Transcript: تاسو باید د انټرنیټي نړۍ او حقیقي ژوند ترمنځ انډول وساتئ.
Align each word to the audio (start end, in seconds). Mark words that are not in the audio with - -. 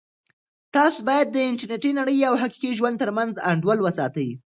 تاسو 0.75 0.99
باید 1.09 1.27
د 1.31 1.37
انټرنیټي 1.49 1.91
نړۍ 1.99 2.17
او 2.29 2.33
حقیقي 2.41 2.71
ژوند 2.79 2.99
ترمنځ 3.01 3.33
انډول 3.51 3.77
وساتئ. 3.83 4.29